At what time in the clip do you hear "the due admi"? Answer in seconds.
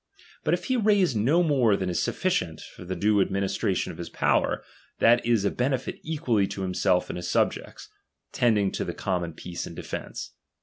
2.83-3.43